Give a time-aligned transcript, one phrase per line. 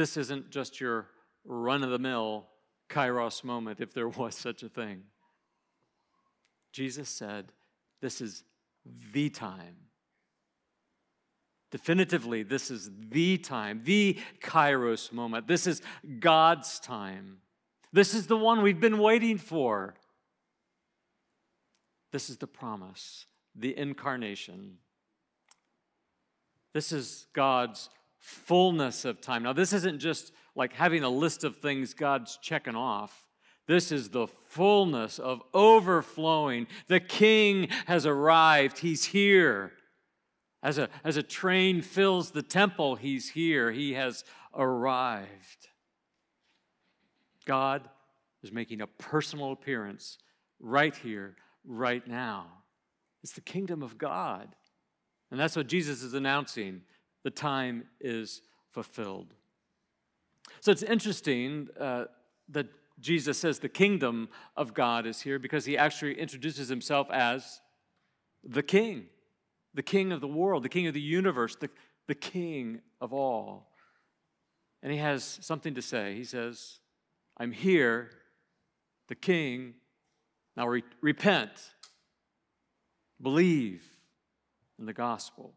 [0.00, 1.08] this isn't just your
[1.44, 2.46] run of the mill
[2.88, 5.02] kairos moment, if there was such a thing.
[6.72, 7.52] Jesus said,
[8.00, 8.42] This is
[9.12, 9.76] the time.
[11.70, 15.46] Definitively, this is the time, the kairos moment.
[15.46, 15.82] This is
[16.18, 17.36] God's time.
[17.92, 19.94] This is the one we've been waiting for.
[22.10, 24.78] This is the promise, the incarnation.
[26.72, 29.42] This is God's fullness of time.
[29.42, 33.24] Now, this isn't just like having a list of things God's checking off.
[33.66, 36.66] This is the fullness of overflowing.
[36.88, 39.72] The King has arrived, He's here.
[40.62, 43.72] As a, as a train fills the temple, He's here.
[43.72, 44.24] He has
[44.54, 45.68] arrived.
[47.46, 47.88] God
[48.42, 50.18] is making a personal appearance
[50.58, 52.46] right here, right now.
[53.22, 54.54] It's the kingdom of God.
[55.30, 56.82] And that's what Jesus is announcing.
[57.22, 59.34] The time is fulfilled.
[60.60, 62.04] So it's interesting uh,
[62.48, 62.66] that
[63.00, 67.60] Jesus says the kingdom of God is here because he actually introduces himself as
[68.44, 69.06] the king,
[69.74, 71.70] the king of the world, the king of the universe, the,
[72.06, 73.70] the king of all.
[74.82, 76.14] And he has something to say.
[76.14, 76.78] He says,
[77.36, 78.10] I'm here,
[79.08, 79.74] the king.
[80.56, 81.50] Now re- repent,
[83.20, 83.82] believe
[84.78, 85.54] in the gospel.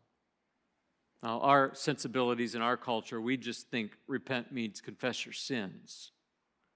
[1.24, 6.12] Now, our sensibilities in our culture, we just think repent means confess your sins.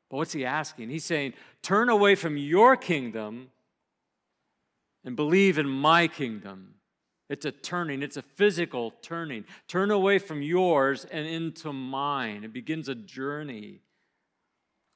[0.10, 0.90] But what's he asking?
[0.90, 3.50] He's saying, turn away from your kingdom
[5.04, 6.76] and believe in my kingdom.
[7.30, 9.44] It's a turning, it's a physical turning.
[9.68, 12.46] Turn away from yours and into mine.
[12.46, 13.82] It begins a journey.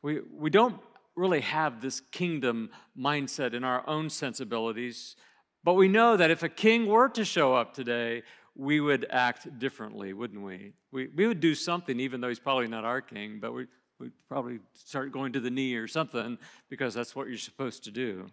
[0.01, 0.79] We, we don't
[1.13, 5.17] really have this kingdom mindset in our own sensibilities,
[5.61, 8.23] but we know that if a king were to show up today,
[8.61, 10.73] we would act differently, wouldn't we?
[10.91, 11.07] we?
[11.07, 13.65] We would do something, even though he's probably not our king, but we,
[13.99, 16.37] we'd probably start going to the knee or something
[16.69, 18.27] because that's what you're supposed to do.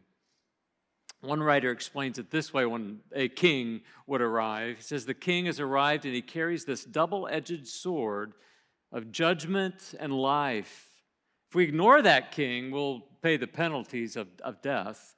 [1.22, 4.76] One writer explains it this way when a king would arrive.
[4.76, 8.34] He says, The king has arrived and he carries this double edged sword
[8.92, 10.90] of judgment and life.
[11.48, 15.16] If we ignore that king, we'll pay the penalties of, of death.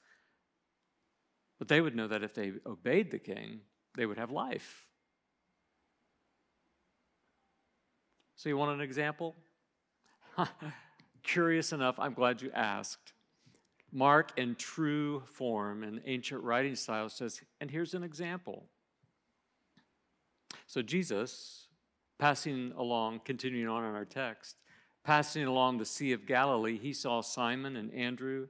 [1.58, 3.62] But they would know that if they obeyed the king,
[3.96, 4.86] they would have life.
[8.40, 9.36] So, you want an example?
[11.22, 13.12] Curious enough, I'm glad you asked.
[13.92, 18.64] Mark, in true form and ancient writing style, says, and here's an example.
[20.66, 21.66] So, Jesus,
[22.18, 24.56] passing along, continuing on in our text,
[25.04, 28.46] passing along the Sea of Galilee, he saw Simon and Andrew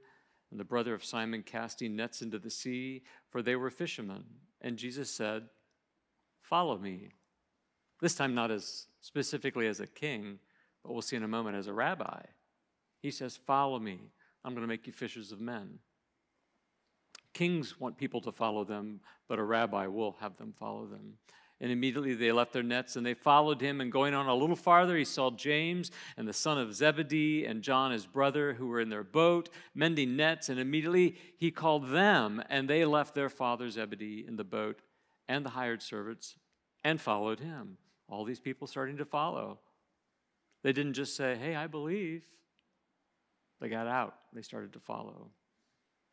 [0.51, 4.23] and the brother of Simon casting nets into the sea, for they were fishermen.
[4.61, 5.49] And Jesus said,
[6.39, 7.09] Follow me.
[7.99, 10.39] This time, not as specifically as a king,
[10.83, 12.21] but we'll see in a moment as a rabbi.
[13.01, 13.99] He says, Follow me.
[14.43, 15.79] I'm going to make you fishers of men.
[17.33, 21.17] Kings want people to follow them, but a rabbi will have them follow them.
[21.61, 23.81] And immediately they left their nets and they followed him.
[23.81, 27.61] And going on a little farther, he saw James and the son of Zebedee and
[27.61, 30.49] John, his brother, who were in their boat mending nets.
[30.49, 34.81] And immediately he called them, and they left their father Zebedee in the boat
[35.27, 36.35] and the hired servants
[36.83, 37.77] and followed him
[38.11, 39.57] all these people starting to follow.
[40.63, 42.23] They didn't just say, Hey, I believe.
[43.59, 45.29] They got out, they started to follow.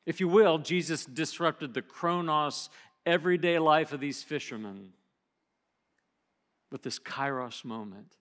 [0.06, 2.70] If you will, Jesus disrupted the chronos,
[3.04, 4.92] everyday life of these fishermen
[6.70, 8.16] with this kairos moment.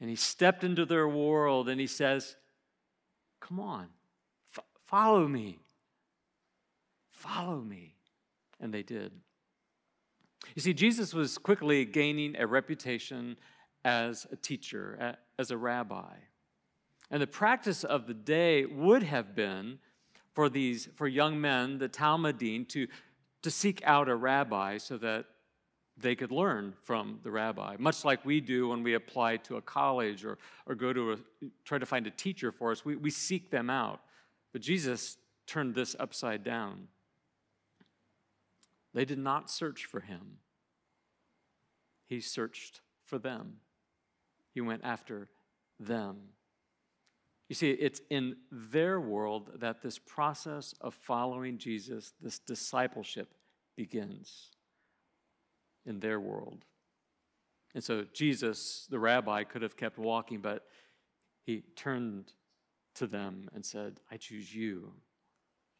[0.00, 2.36] And he stepped into their world and he says,
[3.40, 3.88] Come on,
[4.56, 5.58] f- follow me.
[7.10, 7.94] Follow me.
[8.60, 9.12] And they did.
[10.54, 13.36] You see, Jesus was quickly gaining a reputation
[13.84, 16.14] as a teacher, as a rabbi.
[17.10, 19.78] And the practice of the day would have been
[20.34, 22.86] for these for young men, the Talmidim, to,
[23.42, 25.26] to seek out a rabbi so that
[25.98, 29.60] they could learn from the rabbi, much like we do when we apply to a
[29.60, 31.16] college or, or go to a,
[31.64, 32.84] try to find a teacher for us.
[32.84, 34.00] We, we seek them out.
[34.52, 36.88] But Jesus turned this upside down.
[38.94, 40.38] They did not search for him,
[42.06, 43.56] he searched for them.
[44.54, 45.30] He went after
[45.80, 46.16] them.
[47.48, 53.34] You see, it's in their world that this process of following Jesus, this discipleship,
[53.76, 54.50] begins.
[55.84, 56.64] In their world.
[57.74, 60.66] And so Jesus, the rabbi, could have kept walking, but
[61.44, 62.32] he turned
[62.94, 64.92] to them and said, I choose you.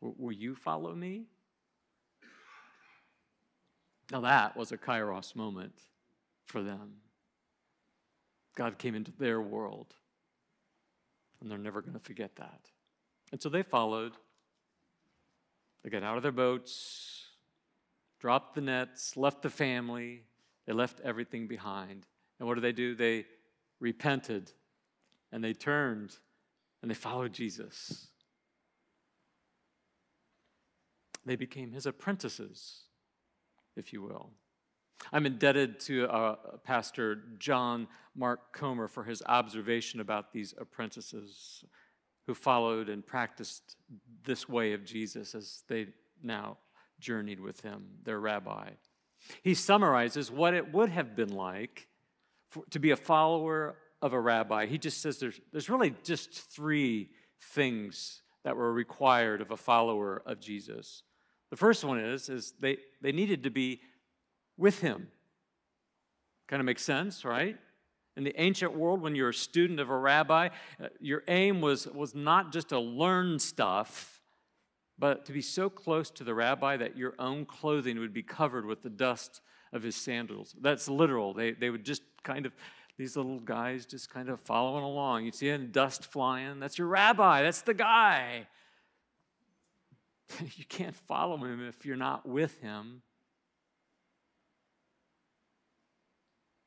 [0.00, 1.26] Will you follow me?
[4.12, 5.72] Now, that was a kairos moment
[6.44, 6.98] for them.
[8.54, 9.94] God came into their world.
[11.40, 12.60] And they're never going to forget that.
[13.32, 14.12] And so they followed.
[15.82, 17.24] They got out of their boats,
[18.20, 20.24] dropped the nets, left the family.
[20.66, 22.06] They left everything behind.
[22.38, 22.94] And what did they do?
[22.94, 23.24] They
[23.80, 24.52] repented
[25.32, 26.18] and they turned
[26.82, 28.08] and they followed Jesus.
[31.24, 32.82] They became his apprentices,
[33.76, 34.30] if you will.
[35.12, 41.64] I'm indebted to uh, Pastor John Mark Comer for his observation about these apprentices
[42.26, 43.76] who followed and practiced
[44.24, 45.88] this way of Jesus as they
[46.22, 46.58] now
[47.00, 48.70] journeyed with him, their rabbi.
[49.42, 51.88] He summarizes what it would have been like
[52.48, 54.66] for, to be a follower of a rabbi.
[54.66, 57.08] He just says there's, there's really just three
[57.40, 61.02] things that were required of a follower of Jesus.
[61.52, 63.82] The first one is, is they, they needed to be
[64.56, 65.08] with him.
[66.48, 67.58] Kind of makes sense, right?
[68.16, 70.48] In the ancient world, when you're a student of a rabbi,
[70.82, 74.22] uh, your aim was, was not just to learn stuff,
[74.98, 78.64] but to be so close to the rabbi that your own clothing would be covered
[78.64, 79.42] with the dust
[79.74, 80.56] of his sandals.
[80.58, 81.34] That's literal.
[81.34, 82.54] They, they would just kind of,
[82.96, 85.26] these little guys just kind of following along.
[85.26, 86.60] You see any dust flying?
[86.60, 87.42] That's your rabbi.
[87.42, 88.46] That's the guy.
[90.56, 93.02] you can't follow him if you're not with him.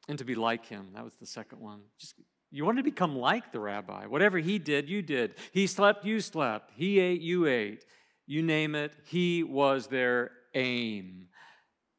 [0.07, 0.89] and to be like him.
[0.93, 1.81] That was the second one.
[1.99, 2.15] Just
[2.51, 4.05] you want to become like the rabbi.
[4.05, 5.35] Whatever he did, you did.
[5.51, 6.71] He slept, you slept.
[6.75, 7.85] He ate, you ate.
[8.27, 11.27] You name it, he was their aim.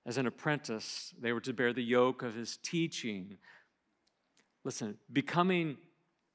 [0.06, 3.38] As an apprentice, they were to bear the yoke of his teaching.
[4.64, 5.76] Listen, becoming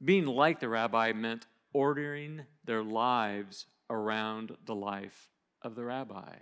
[0.03, 5.29] being like the rabbi meant ordering their lives around the life
[5.61, 6.33] of the rabbi.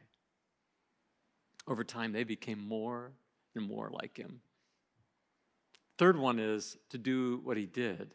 [1.67, 3.11] Over time, they became more
[3.55, 4.41] and more like him.
[5.97, 8.13] Third one is to do what he did.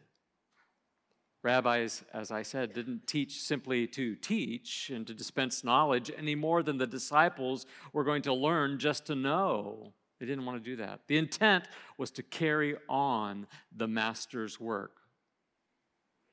[1.43, 6.63] Rabbis, as I said, didn't teach simply to teach and to dispense knowledge any more
[6.63, 9.93] than the disciples were going to learn just to know.
[10.19, 11.01] They didn't want to do that.
[11.07, 11.65] The intent
[11.99, 13.45] was to carry on
[13.75, 15.01] the master's work.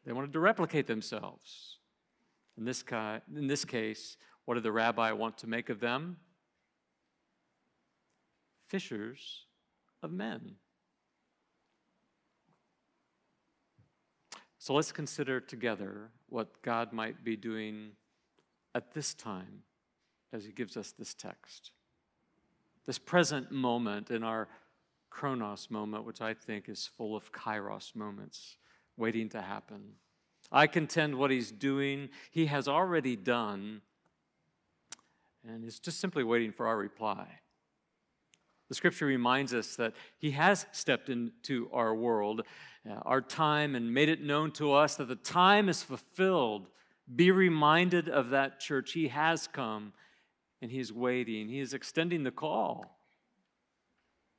[0.07, 1.79] They wanted to replicate themselves.
[2.57, 2.85] In this,
[3.35, 6.17] in this case, what did the rabbi want to make of them?
[8.69, 9.47] Fishers
[10.03, 10.57] of men.
[14.59, 17.91] So let's consider together what God might be doing
[18.75, 19.65] at this time
[20.33, 21.73] as He gives us this text.
[22.87, 24.49] This present moment in our
[25.11, 28.57] Chronos moment, which I think is full of Kairos moments
[28.97, 29.81] waiting to happen.
[30.53, 33.81] I contend what He's doing, He has already done,
[35.47, 37.27] and is just simply waiting for our reply.
[38.69, 42.43] The scripture reminds us that He has stepped into our world
[42.89, 46.69] uh, our time and made it known to us that the time is fulfilled.
[47.15, 48.93] Be reminded of that church.
[48.93, 49.93] He has come
[50.61, 51.49] and He is waiting.
[51.49, 52.99] He is extending the call.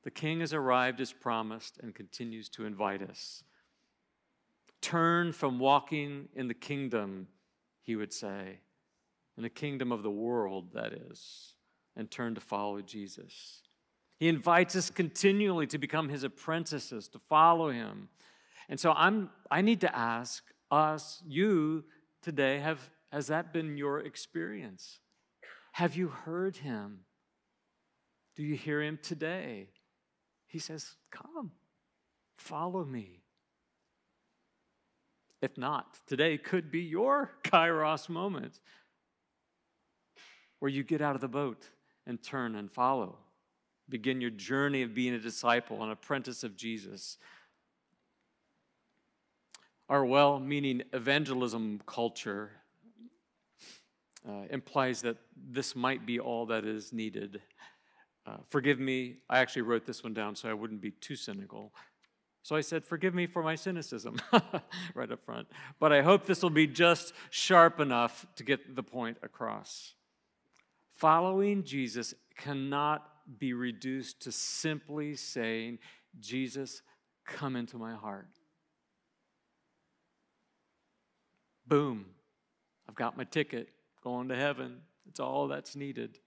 [0.03, 3.43] The King has arrived as promised and continues to invite us.
[4.83, 7.27] Turn from walking in the kingdom,
[7.81, 8.59] he would say,
[9.37, 11.55] in the kingdom of the world, that is,
[11.95, 13.61] and turn to follow Jesus.
[14.19, 18.09] He invites us continually to become his apprentices, to follow him,
[18.69, 21.85] and so I'm, I need to ask us, you
[22.21, 24.99] today, have, has that been your experience?
[25.73, 26.99] Have you heard him?
[28.35, 29.69] Do you hear him today?
[30.47, 31.51] He says, Come,
[32.35, 33.22] follow me.
[35.43, 38.61] If not, today could be your kairos moment
[40.59, 41.67] where you get out of the boat
[42.07, 43.17] and turn and follow.
[43.89, 47.17] Begin your journey of being a disciple, an apprentice of Jesus.
[49.89, 52.51] Our well meaning evangelism culture
[54.25, 57.41] uh, implies that this might be all that is needed.
[58.25, 61.73] Uh, forgive me, I actually wrote this one down so I wouldn't be too cynical.
[62.43, 64.17] So I said, Forgive me for my cynicism
[64.93, 65.47] right up front.
[65.79, 69.95] But I hope this will be just sharp enough to get the point across.
[70.91, 73.09] Following Jesus cannot
[73.39, 75.79] be reduced to simply saying,
[76.19, 76.81] Jesus,
[77.25, 78.27] come into my heart.
[81.65, 82.05] Boom,
[82.87, 83.69] I've got my ticket
[84.03, 84.81] going to heaven.
[85.07, 86.19] It's all that's needed.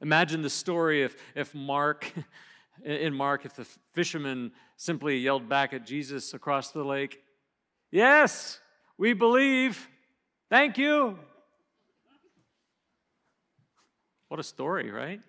[0.00, 2.10] Imagine the story if, if Mark,
[2.82, 7.20] in Mark, if the fishermen simply yelled back at Jesus across the lake,
[7.90, 8.58] Yes,
[8.98, 9.88] we believe.
[10.50, 11.18] Thank you.
[14.28, 15.20] What a story, right?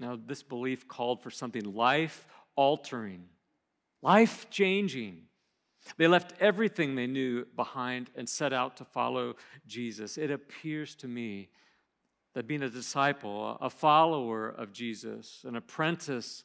[0.00, 2.26] Now, this belief called for something life
[2.56, 3.28] altering
[4.02, 5.22] life changing.
[5.96, 9.36] They left everything they knew behind and set out to follow
[9.66, 10.18] Jesus.
[10.18, 11.48] It appears to me
[12.34, 16.42] that being a disciple, a follower of Jesus, an apprentice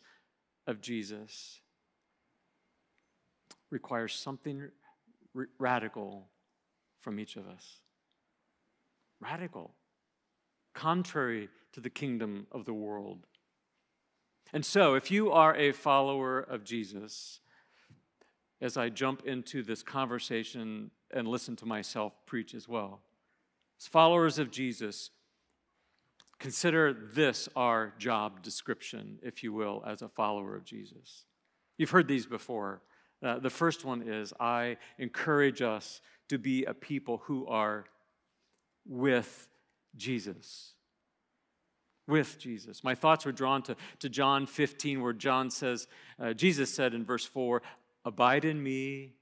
[0.66, 1.62] of Jesus,
[3.72, 4.70] requires something
[5.36, 6.28] r- radical
[7.02, 7.80] from each of us.
[9.20, 9.74] Radical,
[10.74, 13.26] contrary to the kingdom of the world.
[14.54, 17.40] And so, if you are a follower of Jesus,
[18.62, 23.02] as I jump into this conversation and listen to myself preach as well,
[23.80, 25.12] as followers of Jesus,
[26.40, 31.26] consider this our job description, if you will, as a follower of Jesus.
[31.78, 32.82] You've heard these before.
[33.24, 37.86] Uh, the first one is I encourage us to be a people who are
[38.86, 39.48] with
[39.96, 40.74] Jesus.
[42.08, 42.84] With Jesus.
[42.84, 45.88] My thoughts were drawn to, to John 15, where John says,
[46.20, 47.62] uh, Jesus said in verse 4,
[48.06, 49.16] Abide in me,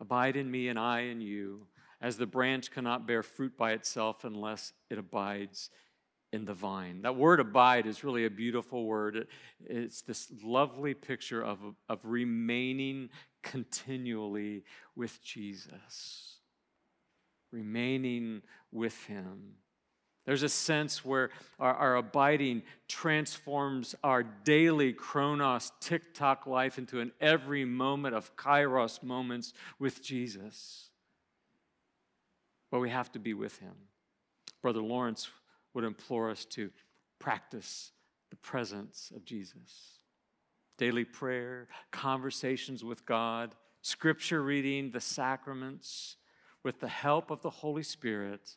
[0.00, 1.66] abide in me, and I in you,
[2.00, 5.70] as the branch cannot bear fruit by itself unless it abides
[6.34, 7.02] in the vine.
[7.02, 9.28] That word abide is really a beautiful word.
[9.64, 13.10] It's this lovely picture of, of remaining
[13.42, 14.64] continually
[14.96, 16.38] with Jesus,
[17.52, 19.54] remaining with Him.
[20.26, 27.00] There's a sense where our, our, abiding transforms our daily chronos, tick tock life into
[27.00, 30.88] an every moment of kairos moments with Jesus.
[32.70, 33.74] But we have to be with him.
[34.62, 35.28] Brother Lawrence
[35.74, 36.70] would implore us to
[37.18, 37.92] practice
[38.30, 39.98] the presence of Jesus.
[40.78, 46.16] Daily prayer, conversations with God, scripture reading, the sacraments,
[46.62, 48.56] with the help of the Holy Spirit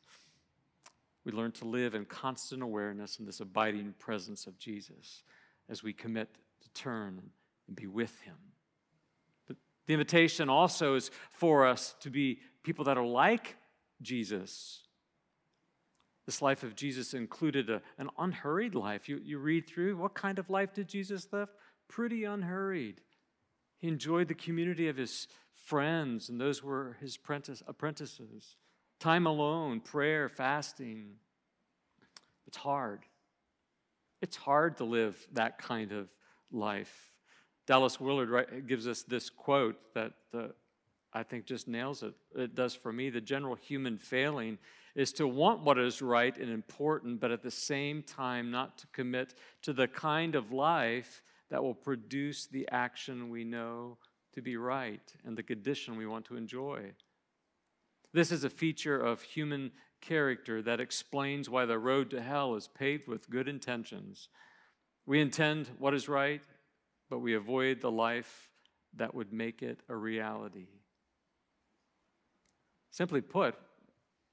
[1.27, 5.23] we learn to live in constant awareness in this abiding presence of Jesus
[5.67, 6.29] as we commit
[6.61, 7.21] to turn
[7.67, 8.37] and be with Him.
[9.45, 9.57] But
[9.87, 13.57] the invitation also is for us to be people that are like
[14.01, 14.86] Jesus.
[16.27, 19.09] This life of Jesus included a, an unhurried life.
[19.09, 21.49] You, you read through what kind of life did Jesus live?
[21.87, 23.01] Pretty unhurried.
[23.79, 27.17] He enjoyed the community of his friends, and those were his
[27.67, 28.55] apprentices
[28.99, 31.13] time alone, prayer, fasting.
[32.47, 33.01] It's hard.
[34.21, 36.09] It's hard to live that kind of
[36.51, 37.13] life.
[37.67, 40.47] Dallas Willard gives us this quote that uh,
[41.13, 42.13] I think just nails it.
[42.35, 43.09] It does for me.
[43.09, 44.57] The general human failing
[44.95, 48.87] is to want what is right and important, but at the same time not to
[48.87, 53.97] commit to the kind of life that will produce the action we know
[54.33, 56.91] to be right and the condition we want to enjoy.
[58.13, 59.71] This is a feature of human
[60.01, 64.29] character that explains why the road to hell is paved with good intentions.
[65.05, 66.41] We intend what is right,
[67.09, 68.49] but we avoid the life
[68.95, 70.67] that would make it a reality.
[72.97, 73.53] Simply put,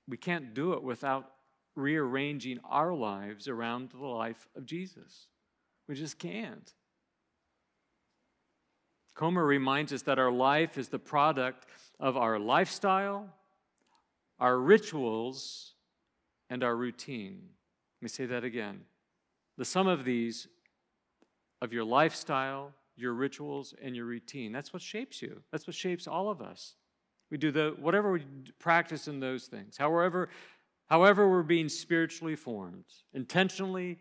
[0.09, 1.33] we can't do it without
[1.76, 5.26] rearranging our lives around the life of Jesus.
[5.87, 6.73] We just can't.
[9.14, 11.66] Comer reminds us that our life is the product
[12.00, 13.28] of our lifestyle,
[14.40, 15.75] our rituals,
[16.49, 17.42] and our routine.
[18.00, 18.80] Let me say that again.
[19.59, 20.49] The sum of these,
[21.61, 25.42] of your lifestyle, your rituals, and your routine, that's what shapes you.
[25.52, 26.76] That's what shapes all of us.
[27.35, 28.23] We do the whatever we
[28.61, 29.76] practice in those things.
[29.76, 30.29] However,
[30.87, 33.99] however we're being spiritually formed, intentionally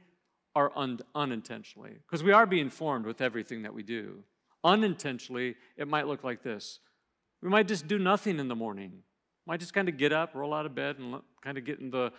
[0.54, 4.24] or un- unintentionally, because we are being formed with everything that we do.
[4.64, 6.78] Unintentionally, it might look like this.
[7.42, 9.02] We might just do nothing in the morning.
[9.48, 11.90] Might just kind of get up, roll out of bed, and kind of get in
[11.90, 12.14] the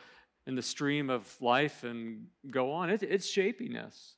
[0.48, 2.90] in the stream of life and go on.
[2.90, 4.16] It, it's shaping us.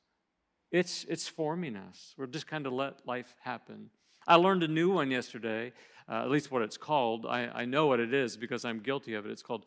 [0.71, 2.15] It's it's forming us.
[2.17, 3.91] We're just kind of let life happen.
[4.27, 5.71] I learned a new one yesterday,
[6.09, 7.25] uh, at least what it's called.
[7.25, 9.31] I, I know what it is because I'm guilty of it.
[9.31, 9.65] It's called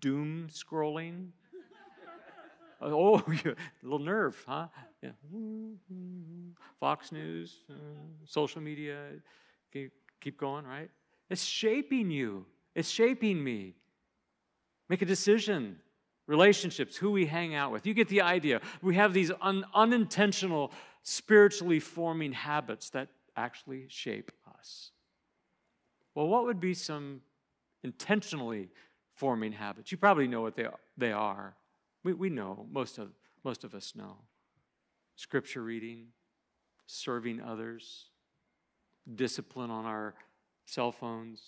[0.00, 1.28] doom scrolling.
[2.82, 4.68] oh, a little nerve, huh?
[5.02, 5.10] Yeah.
[6.78, 7.74] Fox News, uh,
[8.26, 8.98] social media,
[9.72, 10.90] keep, keep going, right?
[11.30, 12.44] It's shaping you.
[12.74, 13.74] It's shaping me.
[14.90, 15.78] Make a decision.
[16.26, 17.86] Relationships, who we hang out with.
[17.86, 18.60] You get the idea.
[18.82, 24.90] We have these un- unintentional, spiritually forming habits that actually shape us.
[26.14, 27.22] Well, what would be some
[27.82, 28.68] intentionally
[29.14, 29.90] forming habits?
[29.92, 30.66] You probably know what they.
[30.96, 31.56] They are.
[32.04, 33.08] We, we know, most of,
[33.44, 34.16] most of us know.
[35.16, 36.08] Scripture reading,
[36.86, 38.06] serving others,
[39.14, 40.14] discipline on our
[40.66, 41.40] cell phones,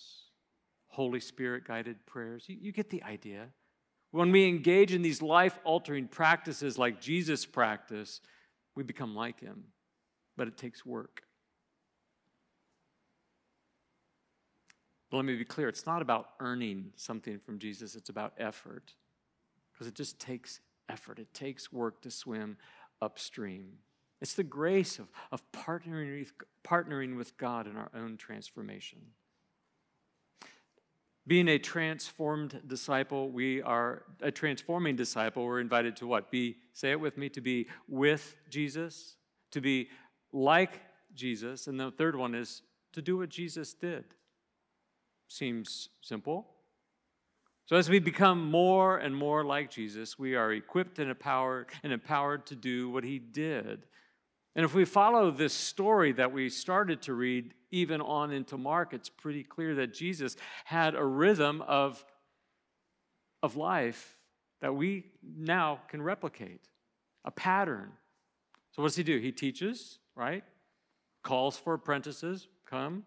[0.87, 2.45] Holy Spirit guided prayers.
[2.47, 3.47] You, you get the idea.
[4.11, 8.21] When we engage in these life altering practices like Jesus' practice,
[8.75, 9.65] we become like him.
[10.37, 11.21] But it takes work.
[15.09, 18.93] But let me be clear it's not about earning something from Jesus, it's about effort.
[19.73, 22.57] Because it just takes effort, it takes work to swim
[23.01, 23.73] upstream.
[24.21, 26.33] It's the grace of, of partnering, with,
[26.63, 28.99] partnering with God in our own transformation.
[31.27, 35.43] Being a transformed disciple, we are a transforming disciple.
[35.43, 36.29] We're invited to what?
[36.29, 39.15] Be, say it with me, to be with Jesus,
[39.51, 39.89] to be
[40.31, 40.81] like
[41.15, 41.67] Jesus.
[41.67, 42.61] And the third one is
[42.93, 44.05] to do what Jesus did.
[45.27, 46.47] Seems simple.
[47.65, 51.91] So as we become more and more like Jesus, we are equipped and empowered and
[51.91, 53.85] empowered to do what he did.
[54.55, 58.93] And if we follow this story that we started to read, even on into Mark,
[58.93, 62.05] it's pretty clear that Jesus had a rhythm of,
[63.43, 64.15] of life
[64.61, 66.69] that we now can replicate,
[67.25, 67.91] a pattern.
[68.71, 69.17] So, what does he do?
[69.19, 70.43] He teaches, right?
[71.23, 73.03] Calls for apprentices, come.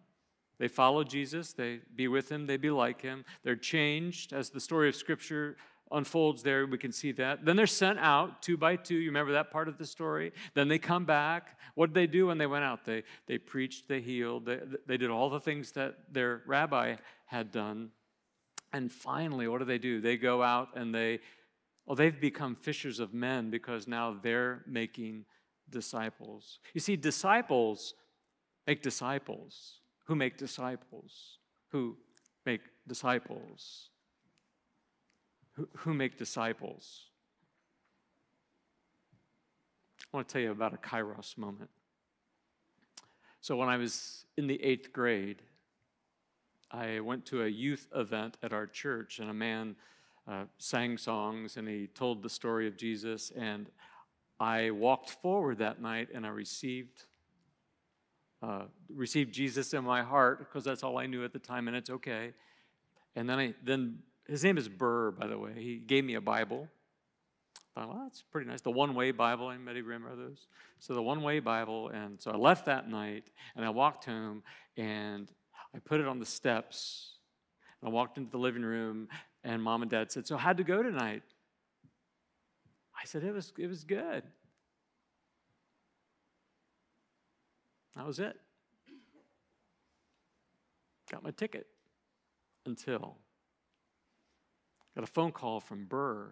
[0.58, 3.24] They follow Jesus, they be with him, they be like him.
[3.44, 5.56] They're changed as the story of Scripture
[5.92, 6.66] unfolds there.
[6.66, 7.44] We can see that.
[7.44, 8.96] Then they're sent out two by two.
[8.96, 10.32] You remember that part of the story?
[10.54, 11.58] Then they come back.
[11.74, 12.84] What did they do when they went out?
[12.84, 16.96] They, they preached, they healed, they, they did all the things that their rabbi
[17.26, 17.90] had done.
[18.72, 20.00] And finally, what do they do?
[20.00, 21.20] They go out and they,
[21.86, 25.24] well, they've become fishers of men because now they're making
[25.70, 26.58] disciples.
[26.74, 27.94] You see, disciples
[28.66, 29.77] make disciples
[30.08, 31.38] who make disciples
[31.68, 31.96] who
[32.44, 33.90] make disciples
[35.58, 37.06] who, who make disciples.
[40.12, 41.70] I want to tell you about a kairos moment.
[43.40, 45.42] So, when I was in the eighth grade,
[46.70, 49.74] I went to a youth event at our church, and a man
[50.28, 53.32] uh, sang songs and he told the story of Jesus.
[53.36, 53.70] And
[54.38, 57.04] I walked forward that night and I received.
[58.40, 61.76] Uh, received Jesus in my heart because that's all I knew at the time, and
[61.76, 62.32] it's okay.
[63.16, 63.98] And then I then
[64.28, 65.52] his name is Burr, by the way.
[65.56, 66.68] He gave me a Bible.
[67.76, 68.60] I thought, well, that's pretty nice.
[68.60, 69.50] The one way Bible.
[69.50, 70.46] Anybody remember those?
[70.78, 71.88] So, the one way Bible.
[71.88, 74.42] And so I left that night and I walked home
[74.76, 75.30] and
[75.74, 77.14] I put it on the steps.
[77.80, 79.08] And I walked into the living room
[79.42, 81.22] and mom and dad said, So, how'd it go tonight?
[83.00, 84.24] I said, It was, it was good.
[87.98, 88.36] That was it.
[91.10, 91.66] Got my ticket
[92.64, 93.16] until
[94.94, 96.30] got a phone call from Burr.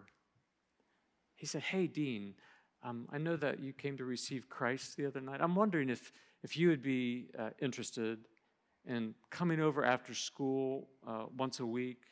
[1.35, 2.35] He said, Hey, Dean,
[2.83, 5.41] um, I know that you came to receive Christ the other night.
[5.41, 8.19] I'm wondering if, if you would be uh, interested
[8.85, 12.03] in coming over after school uh, once a week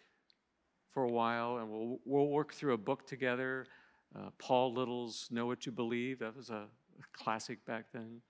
[0.92, 3.68] for a while, and we'll, we'll work through a book together.
[4.14, 6.20] Uh, Paul Little's Know What You Believe.
[6.20, 8.22] That was a, a classic back then.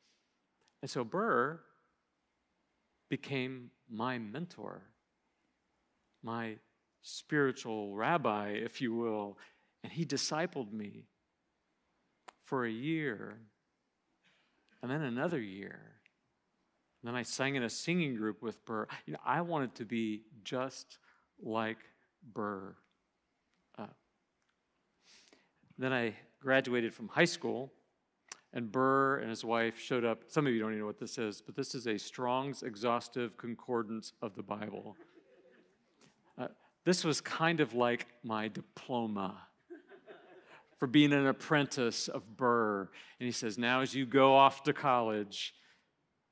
[0.85, 1.59] And so Burr
[3.09, 4.83] became my mentor,
[6.21, 6.57] my
[7.01, 9.39] spiritual rabbi, if you will,
[9.81, 11.07] and he discipled me
[12.43, 13.39] for a year,
[14.83, 15.79] and then another year.
[17.01, 18.87] And then I sang in a singing group with Burr.
[19.07, 20.99] You know, I wanted to be just
[21.41, 21.79] like
[22.31, 22.75] Burr.
[23.75, 23.87] Uh,
[25.79, 27.71] then I graduated from high school,
[28.55, 30.23] and Burr and his wife showed up.
[30.27, 33.37] Some of you don't even know what this is, but this is a Strong's Exhaustive
[33.37, 34.95] Concordance of the Bible.
[36.39, 36.47] Uh,
[36.85, 39.41] this was kind of like my diploma
[40.79, 42.89] for being an apprentice of Burr.
[43.19, 45.53] And he says, Now, as you go off to college,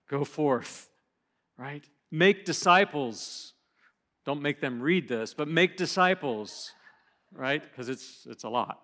[0.10, 0.90] go forth,
[1.58, 1.84] right?
[2.10, 3.54] Make disciples.
[4.26, 6.72] Don't make them read this, but make disciples,
[7.34, 7.62] right?
[7.62, 8.80] Because it's, it's a lot.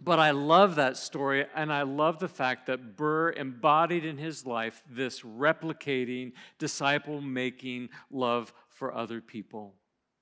[0.00, 4.44] But I love that story, and I love the fact that Burr embodied in his
[4.44, 9.74] life this replicating, disciple making love for other people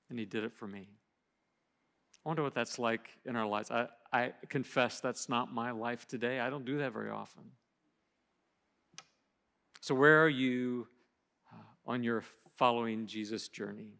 [0.09, 0.87] and He did it for me.
[2.25, 3.69] I wonder what that's like in our lives.
[3.71, 6.39] I, I confess that's not my life today.
[6.39, 7.43] I don't do that very often.
[9.81, 10.87] So, where are you
[11.53, 12.23] uh, on your
[12.55, 13.99] following Jesus journey?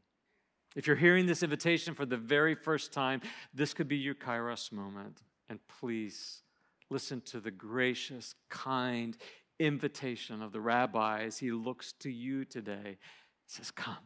[0.75, 3.21] If you're hearing this invitation for the very first time,
[3.53, 5.21] this could be your kairos moment.
[5.49, 6.41] And please
[6.89, 9.17] listen to the gracious, kind
[9.59, 12.97] invitation of the rabbi as he looks to you today.
[12.97, 13.97] He says, Come,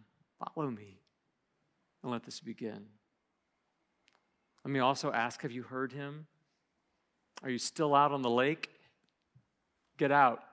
[0.56, 1.00] follow me
[2.04, 2.86] and let this begin.
[4.64, 6.28] Let me also ask have you heard him?
[7.44, 8.70] Are you still out on the lake?
[9.98, 10.44] Get out.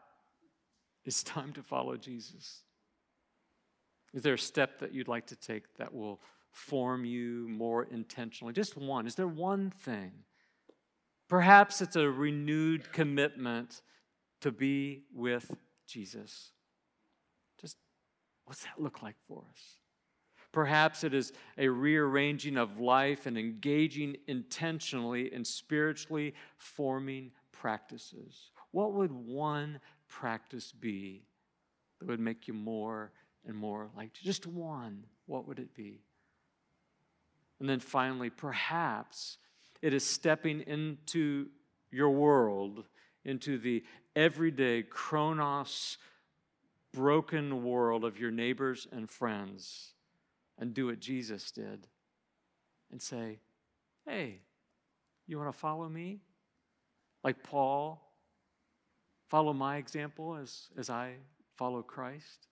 [1.05, 2.62] It's time to follow Jesus.
[4.14, 6.20] Is there a step that you'd like to take that will
[6.53, 8.53] form you more intentionally?
[8.53, 9.07] Just one.
[9.07, 10.12] Is there one thing?
[11.28, 13.82] Perhaps it's a renewed commitment
[14.40, 15.50] to be with
[15.86, 16.52] Jesus.
[17.60, 17.76] Just
[18.46, 19.60] What's that look like for us?
[20.52, 28.52] Perhaps it is a rearranging of life and engaging intentionally in spiritually forming practices.
[28.70, 31.26] What would one practice be
[31.98, 33.12] that would make you more
[33.44, 35.04] and more like just one?
[35.26, 36.04] What would it be?
[37.58, 39.38] And then finally, perhaps
[39.82, 41.46] it is stepping into
[41.90, 42.84] your world,
[43.24, 43.84] into the
[44.14, 45.98] everyday chronos,
[46.92, 49.92] broken world of your neighbors and friends,
[50.58, 51.86] and do what Jesus did
[52.90, 53.38] and say,
[54.06, 54.40] Hey,
[55.26, 56.20] you want to follow me?
[57.24, 58.00] Like Paul,
[59.28, 61.14] follow my example as, as I
[61.56, 62.46] follow Christ?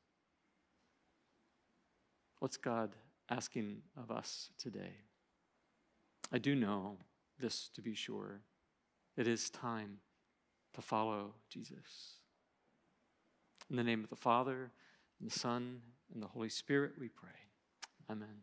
[2.40, 2.90] What's God
[3.30, 4.96] asking of us today?
[6.32, 6.96] I do know
[7.38, 8.42] this to be sure.
[9.16, 9.98] It is time
[10.74, 12.18] to follow Jesus.
[13.70, 14.72] In the name of the Father,
[15.20, 15.80] and the Son,
[16.12, 17.30] and the Holy Spirit, we pray.
[18.10, 18.42] Amen.